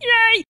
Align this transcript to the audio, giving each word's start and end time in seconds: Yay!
Yay! 0.00 0.44